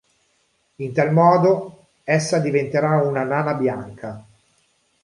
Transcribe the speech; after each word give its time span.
In 0.77 0.93
tal 0.93 1.11
modo 1.13 1.89
essa 2.03 2.39
diventerà 2.39 3.03
una 3.03 3.23
nana 3.23 3.53
bianca. 3.53 4.25